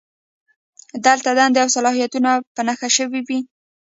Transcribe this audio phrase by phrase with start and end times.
[1.05, 3.39] دلته دندې او صلاحیتونه په نښه شوي وي.